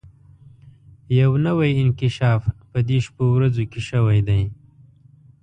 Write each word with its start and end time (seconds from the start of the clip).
يو 1.19 1.31
نوی 1.45 1.71
انکشاف 1.81 2.41
په 2.71 2.79
دې 2.87 2.97
شپو 3.05 3.25
ورځو 3.35 3.63
کې 3.71 3.79
شوی 3.89 4.19
دی. 4.27 4.41